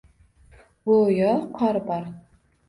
[0.91, 2.09] Go’yo qor bor